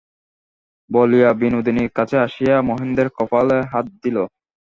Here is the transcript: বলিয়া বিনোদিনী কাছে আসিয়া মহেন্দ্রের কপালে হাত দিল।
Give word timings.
বলিয়া 0.89 1.29
বিনোদিনী 1.41 1.83
কাছে 1.97 2.15
আসিয়া 2.25 2.55
মহেন্দ্রের 2.69 3.09
কপালে 3.17 3.57
হাত 3.71 3.85
দিল। 4.03 4.17